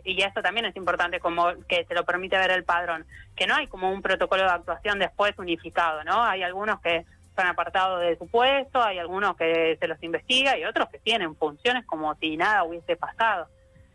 y 0.04 0.22
eso 0.22 0.42
también 0.42 0.66
es 0.66 0.76
importante 0.76 1.20
como 1.20 1.52
que 1.68 1.84
se 1.84 1.94
lo 1.94 2.04
permite 2.04 2.36
ver 2.38 2.50
el 2.50 2.64
padrón, 2.64 3.06
que 3.36 3.46
no 3.46 3.54
hay 3.54 3.66
como 3.66 3.90
un 3.90 4.02
protocolo 4.02 4.44
de 4.44 4.50
actuación 4.50 4.98
después 4.98 5.38
unificado, 5.38 6.04
¿no? 6.04 6.22
Hay 6.22 6.42
algunos 6.42 6.80
que 6.80 7.04
son 7.36 7.46
apartados 7.46 8.00
de 8.00 8.16
su 8.16 8.26
puesto, 8.28 8.82
hay 8.82 8.98
algunos 8.98 9.36
que 9.36 9.76
se 9.80 9.88
los 9.88 10.02
investiga 10.02 10.58
y 10.58 10.64
otros 10.64 10.88
que 10.90 10.98
tienen 10.98 11.34
funciones 11.36 11.84
como 11.86 12.14
si 12.16 12.36
nada 12.36 12.64
hubiese 12.64 12.96
pasado. 12.96 13.48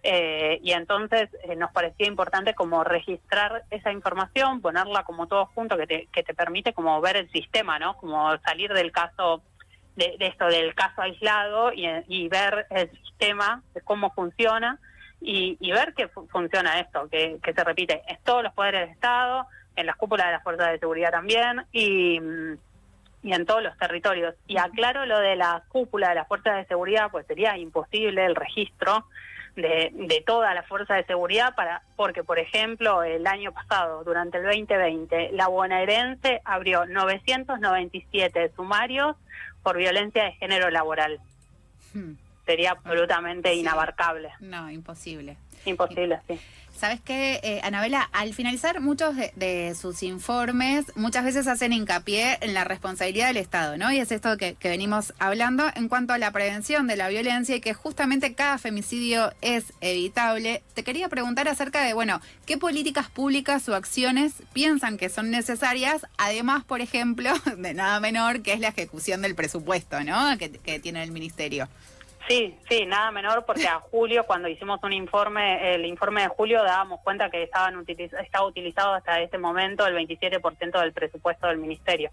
Eh, 0.07 0.59
y 0.61 0.71
entonces 0.71 1.29
eh, 1.43 1.55
nos 1.55 1.71
parecía 1.71 2.05
importante 2.05 2.53
como 2.53 2.83
registrar 2.83 3.63
esa 3.71 3.91
información, 3.91 4.61
ponerla 4.61 5.03
como 5.03 5.25
todo 5.25 5.47
junto, 5.47 5.77
que 5.77 5.87
te, 5.87 6.07
que 6.13 6.21
te 6.21 6.35
permite 6.35 6.73
como 6.73 7.01
ver 7.01 7.17
el 7.17 7.31
sistema, 7.31 7.79
¿no? 7.79 7.97
Como 7.97 8.37
salir 8.39 8.71
del 8.71 8.91
caso, 8.91 9.41
de, 9.95 10.15
esto, 10.19 10.45
del 10.45 10.75
caso 10.75 11.01
aislado 11.01 11.71
y, 11.73 12.27
ver 12.27 12.67
el 12.69 12.91
sistema, 12.91 13.63
de 13.73 13.81
cómo 13.81 14.11
funciona 14.11 14.79
y, 15.25 15.71
ver 15.71 15.93
que 15.93 16.07
funciona 16.07 16.79
esto, 16.79 17.07
que, 17.09 17.39
que 17.41 17.53
se 17.53 17.63
repite 17.63 18.01
en 18.07 18.17
todos 18.23 18.43
los 18.43 18.53
poderes 18.53 18.81
del 18.81 18.89
Estado, 18.91 19.47
en 19.75 19.85
las 19.87 19.95
cúpulas 19.95 20.27
de 20.27 20.33
las 20.33 20.43
fuerzas 20.43 20.71
de 20.71 20.79
seguridad 20.79 21.11
también 21.11 21.65
y, 21.71 22.19
y 23.23 23.33
en 23.33 23.45
todos 23.45 23.63
los 23.63 23.77
territorios. 23.77 24.35
Y 24.47 24.57
aclaro 24.57 25.05
lo 25.05 25.19
de 25.19 25.35
la 25.35 25.63
cúpula 25.69 26.09
de 26.09 26.15
las 26.15 26.27
fuerzas 26.27 26.57
de 26.57 26.65
seguridad, 26.65 27.09
pues 27.11 27.25
sería 27.25 27.57
imposible 27.57 28.25
el 28.25 28.35
registro 28.35 29.05
de, 29.55 29.91
de 29.93 30.23
toda 30.25 30.53
la 30.53 30.63
fuerza 30.63 30.95
de 30.95 31.05
seguridad, 31.05 31.55
para 31.55 31.81
porque, 31.95 32.23
por 32.23 32.39
ejemplo, 32.39 33.03
el 33.03 33.25
año 33.25 33.51
pasado, 33.51 34.03
durante 34.03 34.37
el 34.37 34.43
2020, 34.43 35.31
la 35.31 35.47
bonaerense 35.47 36.41
abrió 36.45 36.85
997 36.85 38.51
sumarios 38.55 39.15
por 39.63 39.77
violencia 39.77 40.25
de 40.25 40.33
género 40.33 40.69
laboral. 40.69 41.19
Hmm. 41.93 42.13
Sería 42.45 42.71
absolutamente 42.71 43.53
inabarcable. 43.53 44.31
No, 44.39 44.69
imposible. 44.69 45.37
Imposible, 45.65 46.19
sí. 46.27 46.39
Sabes 46.77 46.99
qué, 46.99 47.39
eh, 47.41 47.61
Anabela, 47.63 48.09
al 48.11 48.33
finalizar 48.33 48.81
muchos 48.81 49.15
de, 49.15 49.75
sus 49.79 50.03
informes, 50.03 50.85
muchas 50.95 51.23
veces 51.23 51.47
hacen 51.47 51.71
hincapié 51.71 52.37
en 52.41 52.53
la 52.53 52.65
responsabilidad 52.65 53.27
del 53.27 53.37
Estado, 53.37 53.77
¿no? 53.77 53.93
Y 53.93 53.99
es 53.99 54.11
esto 54.11 54.35
que, 54.35 54.57
venimos 54.61 55.13
hablando 55.17 55.63
en 55.73 55.87
cuanto 55.87 56.11
a 56.11 56.17
la 56.17 56.31
prevención 56.31 56.85
de 56.85 56.97
la 56.97 57.07
violencia 57.07 57.55
y 57.55 57.61
que 57.61 57.73
justamente 57.73 58.35
cada 58.35 58.57
femicidio 58.57 59.31
es 59.41 59.71
evitable. 59.79 60.63
Te 60.73 60.83
quería 60.83 61.07
preguntar 61.07 61.47
acerca 61.47 61.81
de, 61.81 61.93
bueno, 61.93 62.19
qué 62.45 62.57
políticas 62.57 63.09
públicas 63.09 63.69
o 63.69 63.75
acciones 63.75 64.33
piensan 64.51 64.97
que 64.97 65.07
son 65.07 65.31
necesarias, 65.31 66.05
además, 66.17 66.65
por 66.65 66.81
ejemplo, 66.81 67.31
de 67.57 67.73
nada 67.73 68.01
menor, 68.01 68.41
que 68.41 68.51
es 68.51 68.59
la 68.59 68.69
ejecución 68.69 69.21
del 69.21 69.33
presupuesto, 69.33 70.03
¿no? 70.03 70.37
que 70.37 70.79
tiene 70.79 71.03
el 71.03 71.11
Ministerio. 71.11 71.69
Sí, 72.27 72.57
sí, 72.67 72.85
nada 72.87 73.11
menor 73.11 73.45
porque 73.45 73.67
a 73.67 73.79
julio 73.79 74.23
cuando 74.25 74.47
hicimos 74.47 74.79
un 74.81 74.93
informe, 74.93 75.75
el 75.75 75.85
informe 75.85 76.23
de 76.23 76.27
julio 76.27 76.63
dábamos 76.63 77.01
cuenta 77.01 77.29
que 77.29 77.43
estaban 77.43 77.85
estaba 77.87 78.47
utilizado 78.47 78.93
hasta 78.95 79.21
este 79.21 79.37
momento 79.37 79.85
el 79.85 79.95
27% 79.95 80.79
del 80.79 80.93
presupuesto 80.93 81.47
del 81.47 81.57
ministerio. 81.57 82.09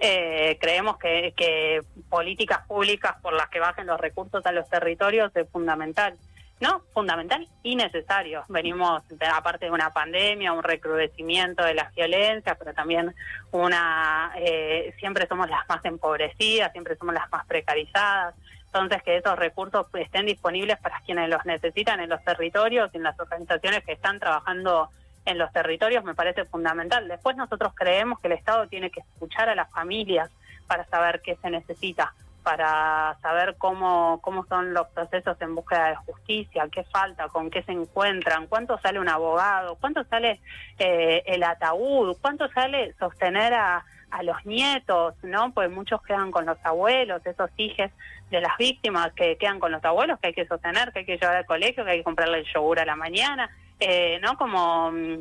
Eh, 0.00 0.58
creemos 0.60 0.98
que, 0.98 1.32
que 1.36 1.80
políticas 2.08 2.66
públicas 2.66 3.14
por 3.22 3.34
las 3.34 3.48
que 3.50 3.60
bajen 3.60 3.86
los 3.86 4.00
recursos 4.00 4.44
a 4.44 4.50
los 4.50 4.68
territorios 4.68 5.30
es 5.36 5.48
fundamental. 5.48 6.18
No, 6.62 6.82
fundamental 6.94 7.48
y 7.64 7.74
necesario. 7.74 8.44
Venimos, 8.48 9.02
aparte 9.34 9.64
de 9.64 9.72
una 9.72 9.90
pandemia, 9.90 10.52
un 10.52 10.62
recrudecimiento 10.62 11.64
de 11.64 11.74
las 11.74 11.92
violencias, 11.92 12.56
pero 12.56 12.72
también 12.72 13.12
una, 13.50 14.32
eh, 14.36 14.94
siempre 15.00 15.26
somos 15.26 15.50
las 15.50 15.68
más 15.68 15.84
empobrecidas, 15.84 16.70
siempre 16.70 16.96
somos 16.96 17.14
las 17.14 17.28
más 17.32 17.44
precarizadas. 17.46 18.36
Entonces, 18.74 19.02
que 19.02 19.18
esos 19.18 19.38
recursos 19.38 19.86
estén 19.92 20.24
disponibles 20.24 20.78
para 20.78 21.00
quienes 21.00 21.28
los 21.28 21.44
necesitan 21.44 22.00
en 22.00 22.08
los 22.08 22.24
territorios 22.24 22.90
y 22.94 22.96
en 22.96 23.02
las 23.02 23.20
organizaciones 23.20 23.84
que 23.84 23.92
están 23.92 24.18
trabajando 24.18 24.88
en 25.26 25.36
los 25.36 25.52
territorios 25.52 26.02
me 26.04 26.14
parece 26.14 26.46
fundamental. 26.46 27.06
Después 27.06 27.36
nosotros 27.36 27.74
creemos 27.76 28.18
que 28.18 28.28
el 28.28 28.32
Estado 28.32 28.66
tiene 28.68 28.90
que 28.90 29.00
escuchar 29.00 29.50
a 29.50 29.54
las 29.54 29.70
familias 29.70 30.30
para 30.66 30.86
saber 30.86 31.20
qué 31.20 31.36
se 31.36 31.50
necesita, 31.50 32.14
para 32.42 33.14
saber 33.20 33.56
cómo, 33.58 34.20
cómo 34.22 34.46
son 34.46 34.72
los 34.72 34.88
procesos 34.88 35.36
en 35.42 35.54
búsqueda 35.54 35.90
de 35.90 35.96
justicia, 35.96 36.66
qué 36.72 36.82
falta, 36.84 37.28
con 37.28 37.50
qué 37.50 37.62
se 37.64 37.72
encuentran, 37.72 38.46
cuánto 38.46 38.78
sale 38.78 38.98
un 38.98 39.10
abogado, 39.10 39.76
cuánto 39.76 40.02
sale 40.04 40.40
eh, 40.78 41.22
el 41.26 41.42
ataúd, 41.42 42.16
cuánto 42.22 42.48
sale 42.48 42.94
sostener 42.94 43.52
a, 43.52 43.84
a 44.12 44.22
los 44.22 44.36
nietos, 44.44 45.14
¿no? 45.22 45.52
Pues 45.52 45.70
muchos 45.70 46.02
quedan 46.02 46.30
con 46.30 46.44
los 46.44 46.58
abuelos, 46.62 47.24
esos 47.24 47.50
hijos 47.56 47.90
de 48.30 48.40
las 48.40 48.56
víctimas 48.58 49.12
que 49.14 49.36
quedan 49.38 49.58
con 49.58 49.72
los 49.72 49.82
abuelos, 49.84 50.20
que 50.20 50.28
hay 50.28 50.34
que 50.34 50.46
sostener, 50.46 50.92
que 50.92 51.00
hay 51.00 51.04
que 51.06 51.16
llevar 51.16 51.36
al 51.36 51.46
colegio, 51.46 51.84
que 51.84 51.92
hay 51.92 51.98
que 51.98 52.04
comprarle 52.04 52.40
el 52.40 52.46
yogur 52.52 52.78
a 52.78 52.84
la 52.84 52.94
mañana, 52.94 53.50
eh, 53.80 54.20
¿no? 54.22 54.36
Como 54.36 54.92
mm, 54.92 55.20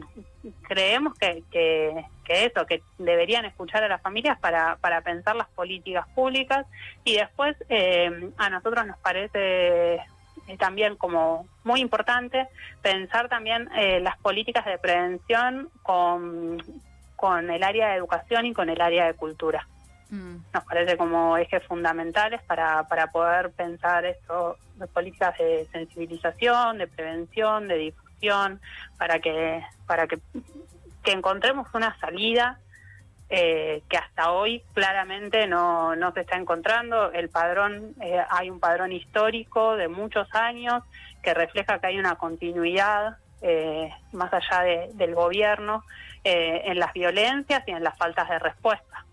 creemos 0.68 1.14
que, 1.18 1.44
eso, 2.28 2.66
que 2.66 2.84
deberían 2.98 3.46
escuchar 3.46 3.84
a 3.84 3.88
las 3.88 4.02
familias 4.02 4.38
para, 4.40 4.76
para 4.76 5.02
pensar 5.02 5.38
las 5.38 5.48
políticas 5.48 6.08
públicas 6.10 6.66
y 7.06 7.16
después 7.16 7.56
eh, 7.70 8.30
a 8.38 8.50
nosotros 8.50 8.86
nos 8.86 8.98
parece 9.00 9.96
eh, 9.96 10.58
también 10.60 10.98
como 10.98 11.48
muy 11.64 11.80
importante 11.80 12.48
pensar 12.82 13.30
también 13.30 13.70
las 14.02 14.18
políticas 14.18 14.66
de 14.66 14.78
prevención 14.78 15.70
con 15.84 16.62
con 17.22 17.52
el 17.52 17.62
área 17.62 17.90
de 17.90 17.98
educación 17.98 18.48
y 18.48 18.54
con 18.54 18.68
el 18.68 18.82
área 18.82 19.06
de 19.06 19.14
cultura. 19.14 19.68
Mm. 20.10 20.38
Nos 20.52 20.66
parece 20.66 20.98
como 20.98 21.38
ejes 21.38 21.64
fundamentales 21.68 22.42
para, 22.42 22.88
para 22.88 23.12
poder 23.12 23.52
pensar 23.52 24.04
esto, 24.06 24.58
de 24.76 24.88
políticas 24.88 25.38
de 25.38 25.68
sensibilización, 25.72 26.80
de 26.80 26.88
prevención, 26.88 27.68
de 27.68 27.78
difusión, 27.78 28.60
para 28.98 29.20
que, 29.20 29.64
para 29.86 30.08
que, 30.08 30.20
que 31.04 31.12
encontremos 31.12 31.68
una 31.76 31.96
salida 32.00 32.60
eh, 33.30 33.84
que 33.88 33.98
hasta 33.98 34.32
hoy 34.32 34.64
claramente 34.74 35.46
no, 35.46 35.96
no 35.96 36.12
se 36.14 36.22
está 36.22 36.38
encontrando. 36.38 37.12
El 37.12 37.30
padrón, 37.30 37.94
eh, 38.02 38.20
hay 38.32 38.50
un 38.50 38.60
padrón 38.60 38.92
histórico 38.92 39.78
de 39.78 39.88
muchos 39.88 40.28
años 40.34 40.84
que 41.22 41.36
refleja 41.36 41.78
que 41.78 41.86
hay 41.86 42.00
una 42.00 42.16
continuidad 42.16 43.18
eh, 43.44 43.92
más 44.12 44.34
allá 44.34 44.88
del 44.94 45.14
gobierno 45.14 45.84
eh, 46.24 46.62
en 46.66 46.80
las 46.80 46.94
violencias 46.94 47.64
y 47.68 47.72
en 47.72 47.84
las 47.84 47.98
faltas 47.98 48.30
de 48.30 48.40
respuesta. 48.40 49.06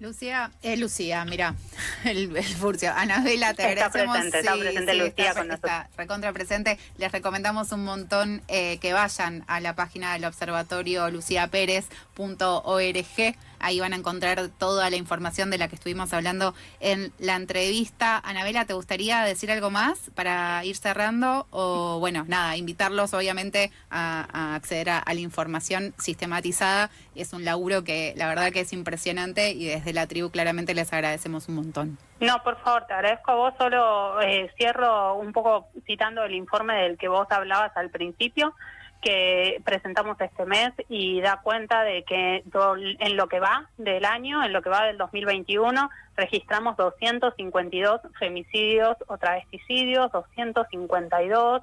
Lucía, 0.00 0.52
eh, 0.62 0.76
Lucía, 0.76 1.24
mira, 1.24 1.56
el, 2.04 2.36
el 2.36 2.44
furcio. 2.44 2.92
Anabela, 2.94 3.54
te 3.54 3.72
está 3.72 3.90
Presente, 3.90 4.38
está 4.38 4.56
presente 4.56 4.94
Lucía 4.94 5.34
con 5.34 5.48
nosotros. 5.48 5.72
Está 5.72 5.90
recontra 5.96 6.32
presente. 6.32 6.78
Les 6.98 7.10
recomendamos 7.10 7.72
un 7.72 7.84
montón 7.84 8.40
eh, 8.46 8.78
que 8.78 8.92
vayan 8.92 9.42
a 9.48 9.58
la 9.58 9.74
página 9.74 10.12
del 10.12 10.24
observatorio 10.24 11.10
luciapérez.org 11.10 13.36
Ahí 13.60 13.80
van 13.80 13.92
a 13.92 13.96
encontrar 13.96 14.48
toda 14.48 14.90
la 14.90 14.96
información 14.96 15.50
de 15.50 15.58
la 15.58 15.68
que 15.68 15.74
estuvimos 15.74 16.12
hablando 16.12 16.54
en 16.80 17.12
la 17.18 17.36
entrevista. 17.36 18.18
Anabela, 18.18 18.64
¿te 18.64 18.74
gustaría 18.74 19.22
decir 19.22 19.50
algo 19.50 19.70
más 19.70 20.10
para 20.14 20.64
ir 20.64 20.76
cerrando? 20.76 21.46
O 21.50 21.98
bueno, 22.00 22.24
nada, 22.28 22.56
invitarlos 22.56 23.14
obviamente 23.14 23.70
a, 23.90 24.54
acceder 24.54 24.90
a, 24.90 25.02
la 25.06 25.20
información 25.20 25.94
sistematizada. 25.98 26.90
Es 27.14 27.32
un 27.32 27.44
laburo 27.44 27.84
que 27.84 28.14
la 28.16 28.28
verdad 28.28 28.52
que 28.52 28.60
es 28.60 28.72
impresionante 28.72 29.50
y 29.50 29.66
desde 29.66 29.92
la 29.92 30.06
tribu 30.06 30.30
claramente 30.30 30.74
les 30.74 30.92
agradecemos 30.92 31.48
un 31.48 31.56
montón. 31.56 31.98
No, 32.20 32.42
por 32.42 32.60
favor, 32.62 32.86
te 32.86 32.94
agradezco 32.94 33.30
a 33.30 33.34
vos. 33.34 33.54
Solo 33.58 34.20
eh, 34.20 34.50
cierro 34.56 35.14
un 35.14 35.32
poco 35.32 35.68
citando 35.86 36.24
el 36.24 36.34
informe 36.34 36.74
del 36.82 36.98
que 36.98 37.08
vos 37.08 37.26
hablabas 37.30 37.76
al 37.76 37.90
principio 37.90 38.54
que 39.00 39.60
presentamos 39.64 40.20
este 40.20 40.44
mes 40.44 40.72
y 40.88 41.20
da 41.20 41.40
cuenta 41.42 41.82
de 41.82 42.02
que 42.02 42.42
en 42.44 43.16
lo 43.16 43.28
que 43.28 43.40
va 43.40 43.68
del 43.76 44.04
año, 44.04 44.42
en 44.42 44.52
lo 44.52 44.60
que 44.62 44.70
va 44.70 44.84
del 44.84 44.98
2021, 44.98 45.88
registramos 46.16 46.76
252 46.76 48.00
femicidios 48.18 48.96
o 49.06 49.18
travesticidios, 49.18 50.10
252. 50.10 51.62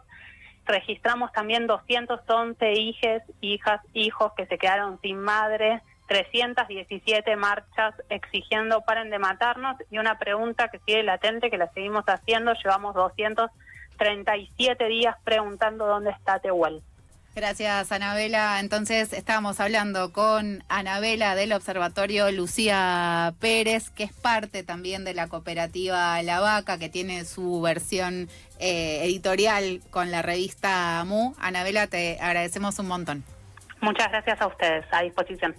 Registramos 0.65 1.31
también 1.33 1.67
211 1.67 2.73
hijes, 2.73 3.21
hijas, 3.41 3.81
hijos 3.93 4.31
que 4.35 4.45
se 4.45 4.57
quedaron 4.57 4.99
sin 5.01 5.19
madre, 5.19 5.81
317 6.07 7.35
marchas 7.35 7.95
exigiendo 8.09 8.81
paren 8.81 9.09
de 9.09 9.19
matarnos 9.19 9.75
y 9.91 9.97
una 9.97 10.17
pregunta 10.17 10.69
que 10.69 10.79
sigue 10.79 11.03
latente 11.03 11.49
que 11.49 11.57
la 11.57 11.71
seguimos 11.73 12.05
haciendo, 12.05 12.53
llevamos 12.53 12.95
237 12.95 14.85
días 14.87 15.17
preguntando 15.23 15.85
dónde 15.85 16.11
está 16.11 16.39
Tehuel. 16.39 16.81
Gracias, 17.35 17.91
Anabela. 17.91 18.61
Entonces, 18.61 19.11
estábamos 19.11 19.59
hablando 19.59 20.13
con 20.13 20.63
Anabela 20.69 21.35
del 21.35 21.51
Observatorio 21.51 22.31
Lucía 22.31 23.33
Pérez, 23.41 23.89
que 23.89 24.05
es 24.05 24.13
parte 24.13 24.63
también 24.63 25.03
de 25.03 25.13
la 25.13 25.27
cooperativa 25.27 26.21
La 26.21 26.39
Vaca, 26.39 26.77
que 26.77 26.87
tiene 26.87 27.25
su 27.25 27.61
versión 27.61 28.29
eh, 28.59 29.01
editorial 29.03 29.81
con 29.89 30.11
la 30.11 30.21
revista 30.21 31.03
MU. 31.05 31.35
Anabela, 31.37 31.87
te 31.87 32.17
agradecemos 32.21 32.79
un 32.79 32.87
montón. 32.87 33.25
Muchas 33.81 34.09
gracias 34.11 34.39
a 34.39 34.47
ustedes. 34.47 34.85
A 34.91 35.01
disposición. 35.01 35.55